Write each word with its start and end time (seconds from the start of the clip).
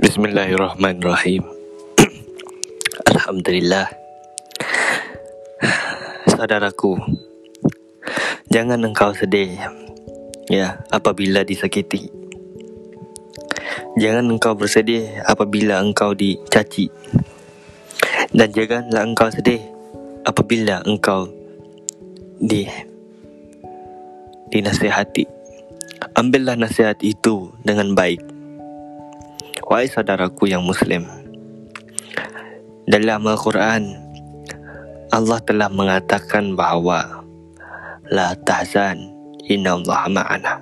Bismillahirrahmanirrahim. 0.00 1.44
Alhamdulillah. 3.12 3.84
Saudaraku, 6.32 6.96
jangan 8.48 8.80
engkau 8.80 9.12
sedih 9.12 9.60
ya 10.48 10.80
apabila 10.88 11.44
disakiti. 11.44 12.08
Jangan 14.00 14.32
engkau 14.32 14.56
bersedih 14.56 15.20
apabila 15.28 15.84
engkau 15.84 16.16
dicaci. 16.16 16.88
Dan 18.32 18.56
janganlah 18.56 19.04
engkau 19.04 19.28
sedih 19.28 19.60
apabila 20.24 20.80
engkau 20.88 21.28
di 22.40 22.64
dinasihati. 24.48 25.28
Ambillah 26.16 26.56
nasihat 26.56 26.96
itu 27.04 27.52
dengan 27.60 27.92
baik. 27.92 28.29
Wahai 29.70 29.86
saudaraku 29.86 30.50
yang 30.50 30.66
Muslim, 30.66 31.06
dalam 32.90 33.22
Al-Quran, 33.22 33.94
Allah 35.14 35.38
telah 35.46 35.70
mengatakan 35.70 36.58
bahawa 36.58 37.22
La 38.10 38.34
tahzan, 38.34 38.98
inna 39.46 39.78
Allah 39.78 40.10
ma'ana. 40.10 40.54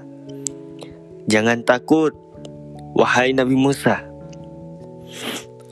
Jangan 1.24 1.64
takut, 1.64 2.12
wahai 2.92 3.32
Nabi 3.32 3.56
Musa. 3.56 4.04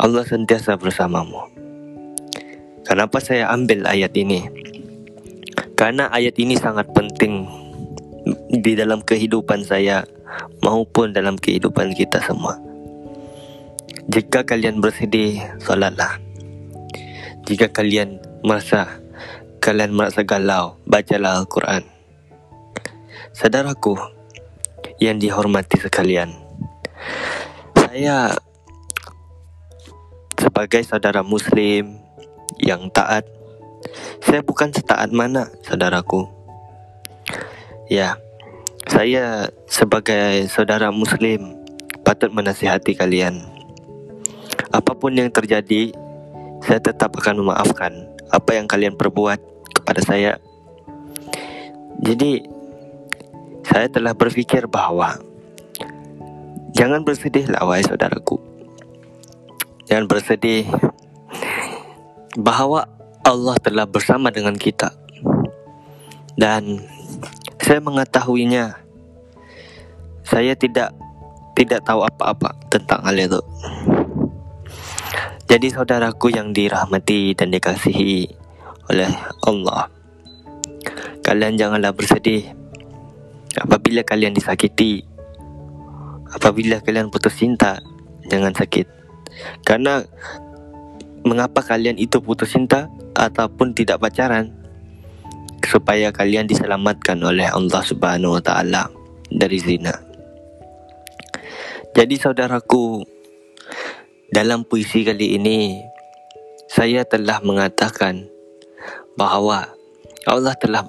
Allah 0.01 0.25
sentiasa 0.25 0.80
bersamamu. 0.80 1.45
Kenapa 2.89 3.21
saya 3.21 3.53
ambil 3.53 3.85
ayat 3.85 4.16
ini? 4.16 4.49
Karena 5.77 6.09
ayat 6.09 6.41
ini 6.41 6.57
sangat 6.57 6.88
penting 6.97 7.45
di 8.49 8.73
dalam 8.73 9.05
kehidupan 9.05 9.60
saya 9.60 10.09
maupun 10.65 11.13
dalam 11.13 11.37
kehidupan 11.37 11.93
kita 11.93 12.16
semua. 12.25 12.66
Jika 14.07 14.46
kalian 14.46 14.79
bersedih, 14.79 15.43
solatlah. 15.59 16.23
Jika 17.43 17.74
kalian 17.74 18.23
merasa 18.46 19.02
kalian 19.59 19.98
merasa 19.98 20.23
galau, 20.23 20.79
bacalah 20.87 21.43
Al-Quran. 21.43 21.82
Saudaraku 23.35 23.98
yang 25.02 25.18
dihormati 25.18 25.82
sekalian, 25.82 26.38
saya 27.74 28.30
sebagai 30.38 30.87
saudara 30.87 31.26
Muslim 31.26 31.98
yang 32.63 32.87
taat, 32.95 33.26
saya 34.23 34.38
bukan 34.46 34.70
setaat 34.70 35.10
mana, 35.10 35.51
saudaraku. 35.66 36.30
Ya, 37.91 38.23
saya 38.87 39.51
sebagai 39.66 40.46
saudara 40.46 40.95
Muslim 40.95 41.59
patut 42.07 42.30
menasihati 42.30 42.95
kalian 42.95 43.55
apa 44.77 44.93
pun 44.93 45.16
yang 45.16 45.32
terjadi, 45.32 45.88
saya 46.60 46.80
tetap 46.85 47.16
akan 47.16 47.41
memaafkan 47.41 48.13
apa 48.29 48.51
yang 48.52 48.69
kalian 48.69 48.93
perbuat 48.93 49.41
kepada 49.73 50.05
saya. 50.05 50.37
Jadi, 52.05 52.45
saya 53.65 53.88
telah 53.88 54.13
berfikir 54.13 54.69
bahawa 54.69 55.16
jangan 56.77 57.01
bersedihlah 57.09 57.65
wahai 57.65 57.80
saudaraku. 57.80 58.37
Jangan 59.88 60.04
bersedih 60.04 60.69
bahawa 62.37 62.85
Allah 63.24 63.57
telah 63.65 63.88
bersama 63.88 64.28
dengan 64.28 64.60
kita. 64.60 64.93
Dan 66.37 66.84
saya 67.65 67.81
mengetahuinya. 67.81 68.77
Saya 70.26 70.53
tidak 70.58 70.93
tidak 71.56 71.81
tahu 71.87 72.04
apa-apa 72.04 72.53
tentang 72.69 73.00
hal 73.06 73.16
itu. 73.16 73.41
Jadi 75.46 75.70
saudaraku 75.70 76.34
yang 76.34 76.50
dirahmati 76.50 77.38
dan 77.38 77.54
dikasihi 77.54 78.26
oleh 78.90 79.10
Allah 79.46 79.86
Kalian 81.22 81.54
janganlah 81.54 81.94
bersedih 81.94 82.50
Apabila 83.54 84.02
kalian 84.02 84.34
disakiti 84.34 85.06
Apabila 86.34 86.82
kalian 86.82 87.14
putus 87.14 87.38
cinta 87.38 87.78
Jangan 88.26 88.58
sakit. 88.58 88.86
Karena 89.62 90.02
Mengapa 91.22 91.62
kalian 91.62 91.98
itu 91.98 92.18
putus 92.18 92.50
cinta 92.50 92.90
Ataupun 93.14 93.70
tidak 93.70 94.02
pacaran? 94.02 94.50
Supaya 95.62 96.10
kalian 96.10 96.50
diselamatkan 96.50 97.22
oleh 97.22 97.46
Allah 97.50 97.82
subhanahu 97.86 98.38
wa 98.38 98.42
ta'ala 98.42 98.86
Dari 99.30 99.58
zina. 99.58 99.94
Jadi 101.96 102.14
saudaraku 102.20 103.16
dalam 104.26 104.66
puisi 104.66 105.06
kali 105.06 105.38
ini, 105.38 105.87
saya 106.66 107.06
telah 107.06 107.38
mengatakan 107.47 108.26
bahawa 109.14 109.70
Allah 110.26 110.54
telah 110.59 110.82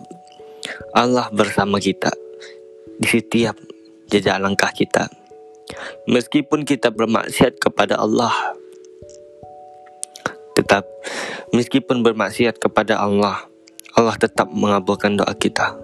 Allah 0.97 1.29
bersama 1.29 1.77
kita 1.77 2.09
di 2.97 3.05
setiap 3.05 3.53
jejak 4.09 4.41
langkah 4.41 4.73
kita. 4.73 5.05
Meskipun 6.09 6.65
kita 6.65 6.89
bermaksiat 6.89 7.61
kepada 7.61 8.01
Allah, 8.01 8.33
tetap 10.57 10.89
meskipun 11.53 12.01
bermaksiat 12.01 12.57
kepada 12.57 12.97
Allah, 12.97 13.45
Allah 13.93 14.17
tetap 14.17 14.49
mengabulkan 14.49 15.13
doa 15.13 15.37
kita. 15.37 15.77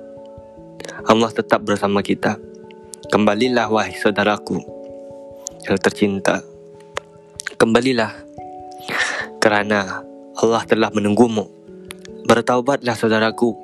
Allah 1.05 1.29
tetap 1.29 1.61
bersama 1.61 2.01
kita. 2.01 2.41
Kembalilah 3.13 3.69
wahai 3.69 3.93
saudaraku 3.93 4.57
yang 5.69 5.77
tercinta 5.77 6.52
kembalilah 7.63 8.11
kerana 9.39 10.03
Allah 10.35 10.63
telah 10.67 10.91
menunggumu. 10.91 11.47
Bertaubatlah 12.27 12.91
saudaraku 12.91 13.55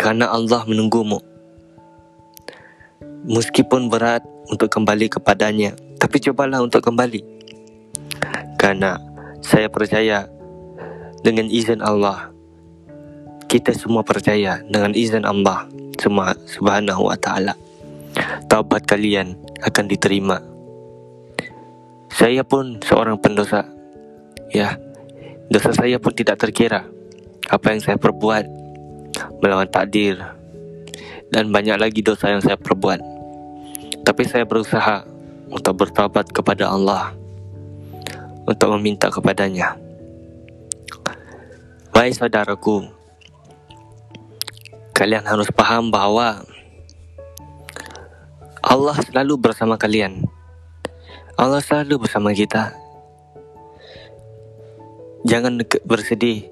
kerana 0.00 0.32
Allah 0.32 0.64
menunggumu. 0.64 1.20
Meskipun 3.28 3.92
berat 3.92 4.24
untuk 4.48 4.72
kembali 4.72 5.12
kepadanya, 5.12 5.76
tapi 6.00 6.24
cobalah 6.24 6.64
untuk 6.64 6.80
kembali. 6.80 7.20
Karena 8.56 8.96
saya 9.44 9.68
percaya 9.68 10.24
dengan 11.20 11.52
izin 11.52 11.84
Allah, 11.84 12.32
kita 13.44 13.76
semua 13.76 14.00
percaya 14.00 14.64
dengan 14.64 14.96
izin 14.96 15.28
Allah 15.28 15.68
semua 16.00 16.32
subhanahu 16.48 17.12
wa 17.12 17.16
ta'ala. 17.20 17.52
Taubat 18.48 18.88
kalian 18.88 19.36
akan 19.68 19.84
diterima 19.84 20.40
saya 22.20 22.44
pun 22.44 22.76
seorang 22.84 23.16
pendosa. 23.16 23.64
Ya, 24.52 24.76
dosa 25.48 25.72
saya 25.72 25.96
pun 25.96 26.12
tidak 26.12 26.36
terkira. 26.36 26.84
Apa 27.48 27.72
yang 27.72 27.80
saya 27.80 27.96
perbuat 27.96 28.44
melawan 29.40 29.64
takdir 29.72 30.20
dan 31.32 31.48
banyak 31.48 31.80
lagi 31.80 32.04
dosa 32.04 32.28
yang 32.28 32.44
saya 32.44 32.60
perbuat. 32.60 33.00
Tapi 34.04 34.22
saya 34.28 34.44
berusaha 34.44 35.08
untuk 35.48 35.80
bertobat 35.80 36.28
kepada 36.28 36.68
Allah 36.68 37.16
untuk 38.44 38.68
meminta 38.76 39.08
kepadanya. 39.08 39.80
Baik 41.96 42.20
saudaraku, 42.20 42.84
kalian 44.92 45.24
harus 45.24 45.48
paham 45.48 45.88
bahawa 45.88 46.44
Allah 48.60 48.96
selalu 49.08 49.40
bersama 49.40 49.80
kalian. 49.80 50.39
Allah 51.40 51.64
selalu 51.64 52.04
bersama 52.04 52.36
kita. 52.36 52.76
Jangan 55.24 55.56
bersedih 55.88 56.44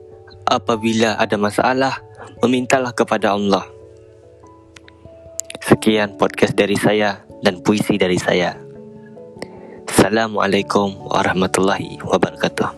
apabila 0.48 1.12
ada 1.20 1.36
masalah, 1.36 2.00
memintalah 2.40 2.96
kepada 2.96 3.36
Allah. 3.36 3.68
Sekian 5.60 6.16
podcast 6.16 6.56
dari 6.56 6.80
saya 6.80 7.20
dan 7.44 7.60
puisi 7.60 8.00
dari 8.00 8.16
saya. 8.16 8.56
Assalamualaikum 9.84 10.96
warahmatullahi 11.12 12.00
wabarakatuh. 12.08 12.72